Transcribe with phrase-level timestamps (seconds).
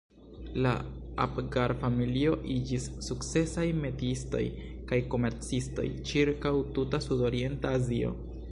[0.65, 0.69] La
[1.25, 4.41] Abgar-familio iĝis sukcesaj metiistoj
[4.93, 8.15] kaj komercistoj ĉirkaŭ tuta sudorienta Azio.